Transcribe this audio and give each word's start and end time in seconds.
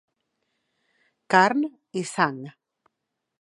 Carn 1.35 1.61
i 2.03 2.05
sang. 2.13 2.41